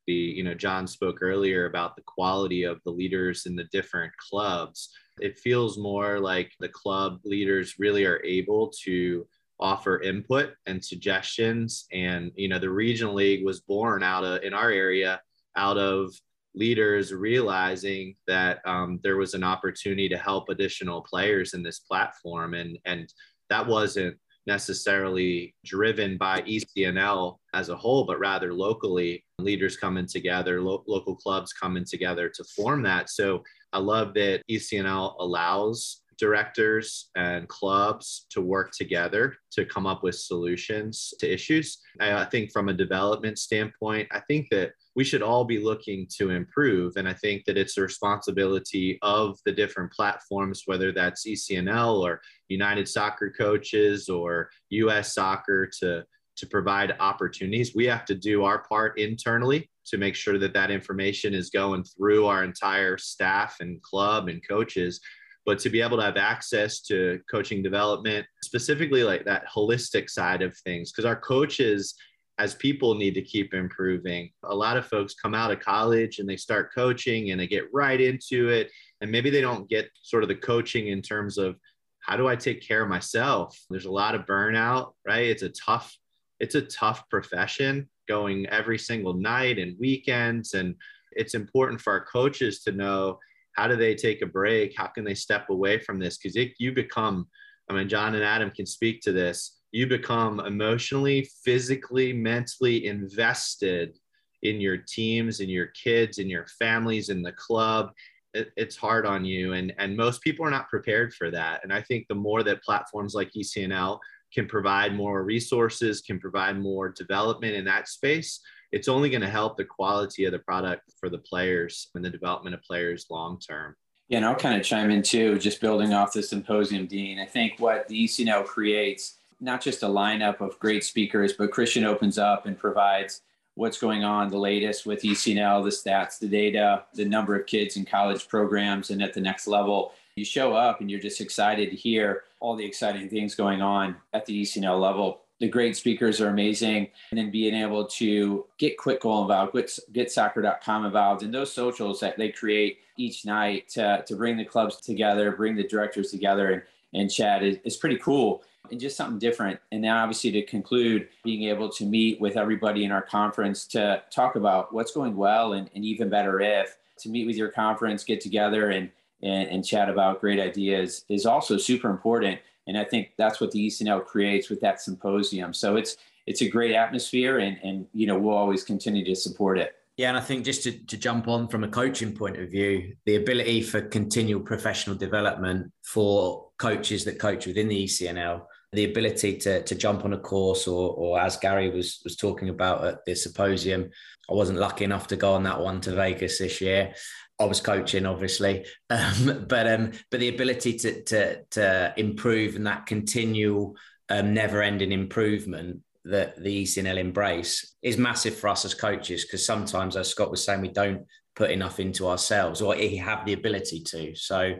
[0.06, 4.12] the, you know, John spoke earlier about the quality of the leaders in the different
[4.16, 4.88] clubs.
[5.20, 9.26] It feels more like the club leaders really are able to
[9.60, 11.86] offer input and suggestions.
[11.92, 15.20] And, you know, the regional league was born out of, in our area,
[15.56, 16.12] out of
[16.54, 22.54] leaders realizing that um, there was an opportunity to help additional players in this platform.
[22.54, 23.12] And, and
[23.50, 30.60] that wasn't necessarily driven by ECNL as a whole, but rather locally, leaders coming together,
[30.60, 33.10] lo- local clubs coming together to form that.
[33.10, 33.42] So
[33.72, 40.14] I love that ECNL allows directors and clubs to work together to come up with
[40.14, 41.78] solutions to issues.
[41.98, 46.30] I, think from a development standpoint, I think that we should all be looking to
[46.30, 46.96] improve.
[46.96, 52.20] And I think that it's a responsibility of the different platforms, whether that's ECNL or
[52.48, 56.04] United Soccer Coaches or US Soccer, to,
[56.36, 57.74] to provide opportunities.
[57.74, 61.84] We have to do our part internally to make sure that that information is going
[61.84, 65.00] through our entire staff and club and coaches.
[65.46, 70.42] But to be able to have access to coaching development, specifically like that holistic side
[70.42, 71.94] of things, because our coaches
[72.40, 74.30] as people need to keep improving.
[74.44, 77.70] A lot of folks come out of college and they start coaching and they get
[77.70, 78.70] right into it.
[79.02, 81.56] And maybe they don't get sort of the coaching in terms of
[82.00, 83.58] how do I take care of myself?
[83.68, 85.26] There's a lot of burnout, right?
[85.26, 85.94] It's a tough,
[86.38, 90.54] it's a tough profession going every single night and weekends.
[90.54, 90.76] And
[91.12, 93.18] it's important for our coaches to know
[93.52, 94.74] how do they take a break?
[94.76, 96.18] How can they step away from this?
[96.18, 97.26] Because you become,
[97.68, 99.58] I mean, John and Adam can speak to this.
[99.72, 103.96] You become emotionally, physically, mentally invested
[104.42, 107.92] in your teams, in your kids, in your families, in the club.
[108.34, 111.60] It, it's hard on you, and and most people are not prepared for that.
[111.62, 113.98] And I think the more that platforms like ECNL
[114.32, 118.40] can provide more resources, can provide more development in that space,
[118.72, 122.10] it's only going to help the quality of the product for the players and the
[122.10, 123.76] development of players long term.
[124.08, 127.20] Yeah, and I'll kind of chime in too, just building off the symposium, Dean.
[127.20, 131.84] I think what the ECNL creates, not just a lineup of great speakers, but Christian
[131.84, 133.22] opens up and provides
[133.54, 137.76] what's going on, the latest with ECNL, the stats, the data, the number of kids
[137.76, 139.92] in college programs and at the next level.
[140.16, 143.96] You show up and you're just excited to hear all the exciting things going on
[144.12, 146.88] at the ECNL level the great speakers are amazing.
[147.10, 151.52] And then being able to get Kwik Goal involved, get, get soccer.com involved, and those
[151.52, 156.10] socials that they create each night to, to bring the clubs together, bring the directors
[156.10, 156.62] together and,
[156.92, 159.58] and chat is, is pretty cool and just something different.
[159.72, 164.02] And now, obviously, to conclude, being able to meet with everybody in our conference to
[164.10, 168.04] talk about what's going well and, and even better if to meet with your conference,
[168.04, 168.90] get together and,
[169.22, 172.38] and, and chat about great ideas is also super important
[172.70, 175.52] and I think that's what the ECNL creates with that symposium.
[175.52, 175.96] So it's
[176.28, 179.74] it's a great atmosphere, and and you know we'll always continue to support it.
[179.96, 182.94] Yeah, and I think just to, to jump on from a coaching point of view,
[183.06, 188.42] the ability for continual professional development for coaches that coach within the ECNL,
[188.72, 192.48] the ability to, to jump on a course or, or as Gary was, was talking
[192.50, 193.90] about at the symposium,
[194.30, 196.94] I wasn't lucky enough to go on that one to Vegas this year.
[197.40, 202.66] I was coaching, obviously, um, but um, but the ability to to to improve and
[202.66, 203.76] that continual,
[204.10, 209.96] um, never-ending improvement that the ECNL embrace is massive for us as coaches because sometimes,
[209.96, 214.14] as Scott was saying, we don't put enough into ourselves or have the ability to.
[214.14, 214.54] So,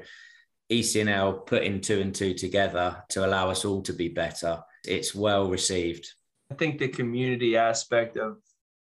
[0.71, 4.61] ECNL putting two and two together to allow us all to be better.
[4.87, 6.13] It's well received.
[6.51, 8.39] I think the community aspect of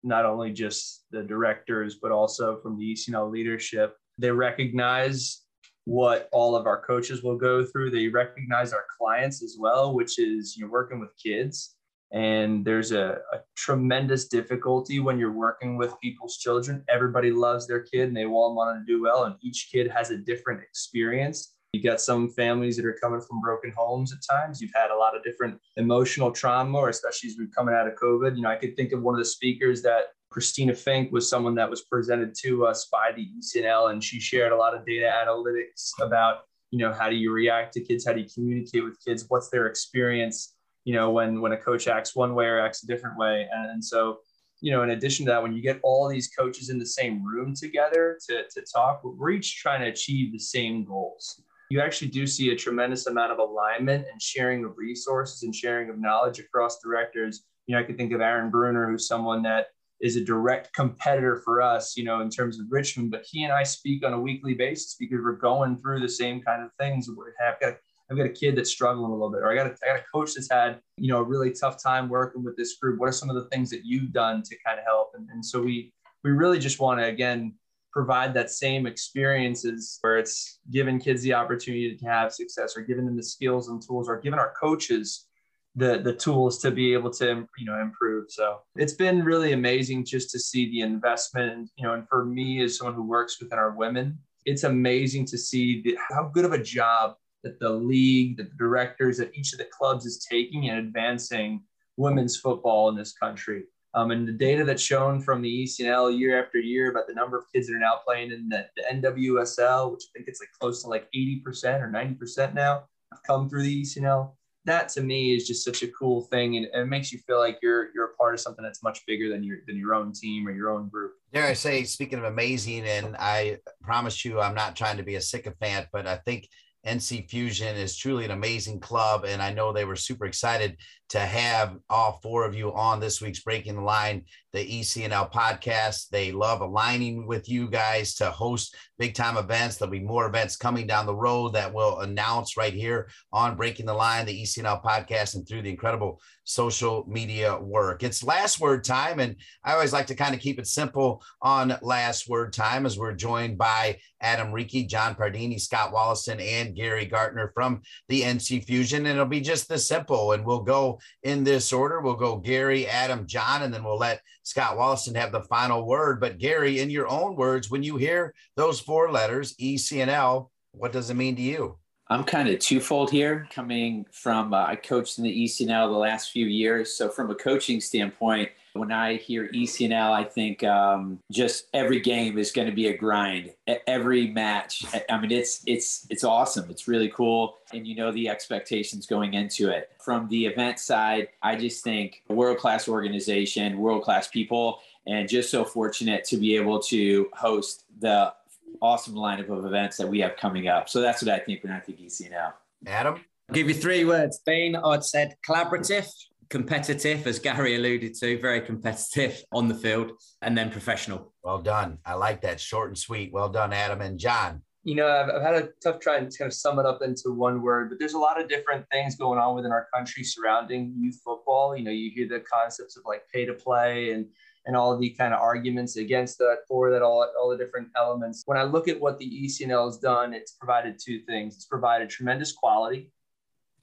[0.03, 3.95] not only just the directors, but also from the ECNL leadership.
[4.17, 5.43] They recognize
[5.85, 7.91] what all of our coaches will go through.
[7.91, 11.75] They recognize our clients as well, which is you're working with kids.
[12.11, 16.83] And there's a, a, tremendous difficulty when you're working with people's children.
[16.87, 19.25] Everybody loves their kid and they all want to do well.
[19.25, 21.55] And each kid has a different experience.
[21.73, 24.61] You got some families that are coming from broken homes at times.
[24.61, 28.35] You've had a lot of different emotional trauma, especially as we're coming out of COVID.
[28.35, 31.55] You know, I could think of one of the speakers that Christina Fink was someone
[31.55, 35.11] that was presented to us by the ECNL, and she shared a lot of data
[35.23, 36.39] analytics about,
[36.71, 38.05] you know, how do you react to kids?
[38.05, 39.25] How do you communicate with kids?
[39.27, 40.55] What's their experience?
[40.85, 43.71] You know, when when a coach acts one way or acts a different way, and,
[43.71, 44.19] and so
[44.59, 47.23] you know, in addition to that, when you get all these coaches in the same
[47.23, 52.09] room together to, to talk, we're each trying to achieve the same goals you actually
[52.09, 56.39] do see a tremendous amount of alignment and sharing of resources and sharing of knowledge
[56.39, 57.43] across directors.
[57.65, 59.67] You know, I could think of Aaron Bruner, who's someone that
[59.99, 63.51] is a direct competitor for us, you know, in terms of Richmond, but he and
[63.51, 67.09] I speak on a weekly basis because we're going through the same kind of things.
[67.09, 67.77] We have got
[68.09, 69.99] I've got a kid that's struggling a little bit, or I got a, I got
[69.99, 72.99] a coach that's had, you know, a really tough time working with this group.
[72.99, 75.11] What are some of the things that you've done to kind of help?
[75.15, 75.91] And, and so we
[76.23, 77.53] we really just want to again
[77.97, 83.07] provide that same experiences where it's giving kids the opportunity to have success or giving
[83.07, 85.25] them the skills and tools or giving our coaches
[85.73, 88.25] the the tools to be able to you know improve.
[88.29, 92.63] So it's been really amazing just to see the investment you know and for me
[92.63, 96.53] as someone who works within our women it's amazing to see the, how good of
[96.53, 100.77] a job that the league the directors at each of the clubs is taking and
[100.79, 101.63] advancing
[101.97, 103.63] women's football in this country
[103.97, 107.35] um, and the data that's shown from the ECNL year after year about the number
[107.35, 110.51] of kids that are now playing in the, the NWSL, which I think it's like
[110.59, 114.33] close to like 80% or 90% now, have come through the ECNL.
[114.65, 117.39] That to me is just such a cool thing, and, and, it makes you feel
[117.39, 120.11] like you're you're a part of something that's much bigger than your than your own
[120.11, 121.13] team or your own group.
[121.31, 125.15] Dare I say, speaking of amazing, and I promise you, I'm not trying to be
[125.15, 126.49] a sycophant, but I think
[126.87, 129.25] NC Fusion is truly an amazing club.
[129.25, 130.77] And I know they were super excited
[131.09, 136.09] to have all four of you on this week's Breaking the Line, the ECNL podcast.
[136.09, 139.77] They love aligning with you guys to host big time events.
[139.77, 143.85] There'll be more events coming down the road that we'll announce right here on Breaking
[143.85, 148.03] the Line, the ECNL podcast, and through the incredible social media work.
[148.03, 149.19] It's last word time.
[149.19, 152.97] And I always like to kind of keep it simple on last word time as
[152.97, 158.63] we're joined by Adam Reekie, John Pardini, Scott Wollaston, and Gary Gartner from the NC
[158.63, 159.05] Fusion.
[159.05, 160.31] And it'll be just this simple.
[160.31, 162.01] And we'll go in this order.
[162.01, 166.19] We'll go Gary, Adam, John, and then we'll let Scott Wollaston have the final word.
[166.19, 170.11] But Gary, in your own words, when you hear those four letters, E, C, and
[170.11, 171.77] L, what does it mean to you?
[172.09, 176.31] I'm kind of twofold here, coming from uh, I coached in the ECNL the last
[176.31, 176.95] few years.
[176.95, 178.49] So from a coaching standpoint,
[178.79, 182.97] when I hear ECNL, I think um, just every game is going to be a
[182.97, 183.51] grind.
[183.85, 186.69] Every match, I mean, it's it's it's awesome.
[186.69, 189.91] It's really cool, and you know the expectations going into it.
[189.99, 195.49] From the event side, I just think world class organization, world class people, and just
[195.49, 198.33] so fortunate to be able to host the
[198.81, 200.89] awesome lineup of events that we have coming up.
[200.89, 202.53] So that's what I think when I think ECNL.
[202.85, 203.15] Adam,
[203.49, 204.39] I'll give you three words.
[204.45, 206.09] Dean, I'd said collaborative,
[206.49, 211.33] competitive, as Gary alluded to, very competitive on the field, and then professional.
[211.43, 211.99] Well done.
[212.05, 213.31] I like that short and sweet.
[213.33, 214.61] Well done, Adam and John.
[214.83, 217.33] You know, I've, I've had a tough trying to kind of sum it up into
[217.33, 220.93] one word, but there's a lot of different things going on within our country surrounding
[220.97, 221.75] youth football.
[221.75, 224.27] You know, you hear the concepts of like pay to play and
[224.67, 228.43] and all the kind of arguments against that, for that, all, all the different elements.
[228.45, 231.55] When I look at what the ECNL has done, it's provided two things.
[231.55, 233.13] It's provided tremendous quality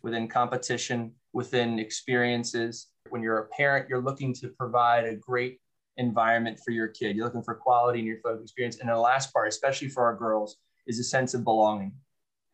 [0.02, 2.86] within competition, within experiences.
[3.10, 5.58] When you're a parent, you're looking to provide a great
[5.98, 7.16] environment for your kid.
[7.16, 8.78] You're looking for quality in your photo experience.
[8.78, 10.56] And the last part, especially for our girls,
[10.86, 11.92] is a sense of belonging.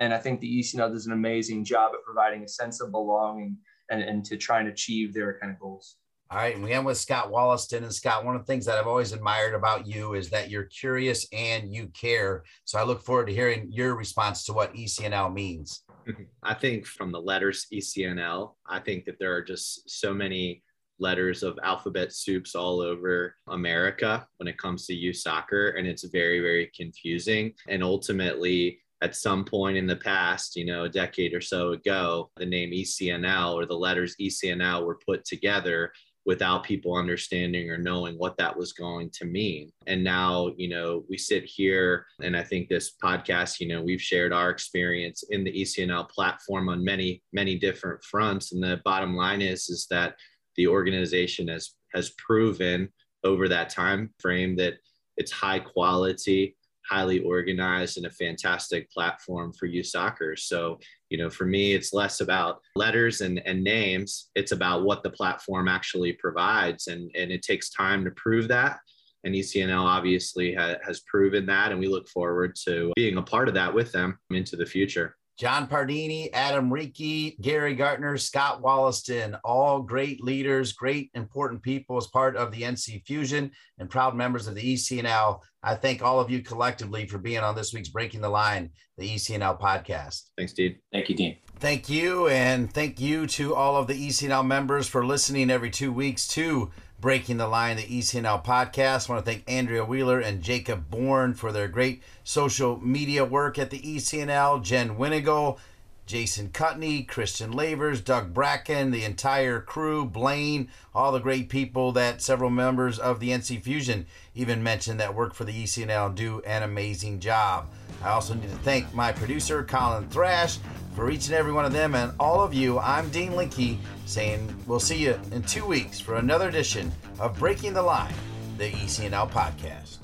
[0.00, 3.58] And I think the ECNL does an amazing job at providing a sense of belonging
[3.90, 5.96] and, and to try and achieve their kind of goals.
[6.30, 7.82] All right, and we end with Scott Wollaston.
[7.82, 10.64] And Scott, one of the things that I've always admired about you is that you're
[10.64, 12.44] curious and you care.
[12.64, 15.82] So I look forward to hearing your response to what ECNL means.
[16.06, 16.22] Mm-hmm.
[16.42, 20.62] I think from the letters ECNL, I think that there are just so many
[20.98, 25.70] letters of alphabet soups all over America when it comes to youth soccer.
[25.70, 27.54] And it's very, very confusing.
[27.68, 32.30] And ultimately, at some point in the past, you know, a decade or so ago,
[32.36, 35.90] the name ECNL or the letters ECNL were put together
[36.26, 39.70] without people understanding or knowing what that was going to mean.
[39.86, 44.02] And now, you know, we sit here and I think this podcast, you know, we've
[44.02, 48.52] shared our experience in the ECNL platform on many, many different fronts.
[48.52, 50.16] And the bottom line is, is that
[50.56, 52.88] the organization has has proven
[53.24, 54.74] over that time frame that
[55.16, 56.56] it's high quality
[56.90, 60.34] highly organized and a fantastic platform for youth soccer.
[60.36, 60.78] So,
[61.10, 64.30] you know, for me, it's less about letters and, and names.
[64.36, 66.86] It's about what the platform actually provides.
[66.86, 68.78] And, and it takes time to prove that.
[69.24, 71.72] And ECNL obviously ha- has proven that.
[71.72, 75.16] And we look forward to being a part of that with them into the future.
[75.40, 82.08] John Pardini, Adam Reekie, Gary Gartner, Scott Wollaston, all great leaders, great important people as
[82.08, 85.40] part of the NC Fusion and proud members of the ECNL.
[85.62, 88.68] I thank all of you collectively for being on this week's Breaking the Line,
[88.98, 90.24] the ECNL podcast.
[90.36, 90.76] Thanks, Dean.
[90.92, 91.38] Thank you, Dean.
[91.56, 92.28] Thank you.
[92.28, 96.70] And thank you to all of the ECNL members for listening every two weeks to
[97.00, 99.08] Breaking the Line, the ECNL podcast.
[99.08, 103.58] I want to thank Andrea Wheeler and Jacob Bourne for their great social media work
[103.58, 105.58] at the ECNL, Jen Winigal,
[106.04, 112.20] Jason Cutney, Christian Lavers, Doug Bracken, the entire crew, Blaine, all the great people that
[112.20, 116.62] several members of the NC Fusion even mentioned that work for the ECNL do an
[116.62, 117.70] amazing job.
[118.02, 120.58] I also need to thank my producer, Colin Thrash,
[120.94, 122.78] for each and every one of them and all of you.
[122.78, 127.74] I'm Dean Linke saying we'll see you in two weeks for another edition of Breaking
[127.74, 128.14] the Line,
[128.58, 129.98] the ECNL podcast.